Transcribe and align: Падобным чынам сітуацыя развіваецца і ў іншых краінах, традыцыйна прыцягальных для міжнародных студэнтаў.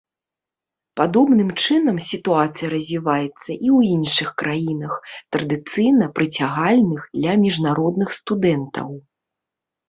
Падобным 0.99 1.49
чынам 1.63 1.97
сітуацыя 2.11 2.67
развіваецца 2.75 3.27
і 3.27 3.33
ў 3.33 3.79
іншых 3.97 4.29
краінах, 4.43 4.95
традыцыйна 5.37 6.09
прыцягальных 6.17 7.01
для 7.21 7.37
міжнародных 7.45 8.09
студэнтаў. 8.21 8.89